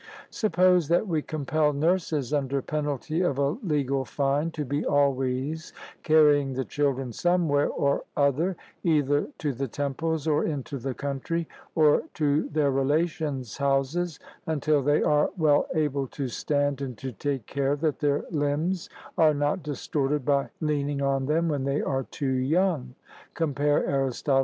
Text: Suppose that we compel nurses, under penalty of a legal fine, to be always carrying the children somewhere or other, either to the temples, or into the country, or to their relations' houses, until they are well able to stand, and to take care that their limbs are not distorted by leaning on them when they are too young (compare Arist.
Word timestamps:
Suppose 0.31 0.87
that 0.87 1.07
we 1.07 1.21
compel 1.21 1.73
nurses, 1.73 2.33
under 2.33 2.59
penalty 2.63 3.21
of 3.21 3.37
a 3.37 3.49
legal 3.61 4.03
fine, 4.03 4.49
to 4.49 4.65
be 4.65 4.83
always 4.83 5.73
carrying 6.01 6.53
the 6.53 6.65
children 6.65 7.13
somewhere 7.13 7.67
or 7.67 8.05
other, 8.17 8.57
either 8.83 9.27
to 9.37 9.53
the 9.53 9.67
temples, 9.67 10.27
or 10.27 10.43
into 10.43 10.79
the 10.79 10.95
country, 10.95 11.47
or 11.75 12.01
to 12.15 12.49
their 12.49 12.71
relations' 12.71 13.57
houses, 13.57 14.19
until 14.47 14.81
they 14.81 15.03
are 15.03 15.29
well 15.37 15.67
able 15.75 16.07
to 16.07 16.27
stand, 16.27 16.81
and 16.81 16.97
to 16.97 17.11
take 17.11 17.45
care 17.45 17.75
that 17.75 17.99
their 17.99 18.23
limbs 18.31 18.89
are 19.19 19.35
not 19.35 19.61
distorted 19.61 20.25
by 20.25 20.49
leaning 20.61 21.03
on 21.03 21.27
them 21.27 21.47
when 21.47 21.63
they 21.63 21.79
are 21.79 22.05
too 22.05 22.25
young 22.33 22.95
(compare 23.35 23.77
Arist. 23.87 24.27